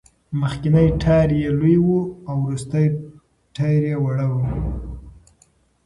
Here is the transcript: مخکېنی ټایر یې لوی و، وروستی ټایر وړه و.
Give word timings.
مخکېنی 0.39 0.87
ټایر 1.01 1.29
یې 1.41 1.49
لوی 1.59 1.77
و، 1.81 1.87
وروستی 2.43 2.85
ټایر 3.55 3.83
وړه 4.03 4.27
و. 4.31 4.35